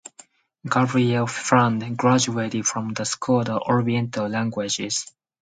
[0.67, 5.13] Gabriel Ferrand graduated from the School of Oriental Languages.